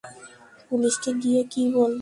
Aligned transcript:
পুলিশকে 0.67 1.11
গিয়ে 1.21 1.41
কী 1.51 1.63
বলবো? 1.67 1.89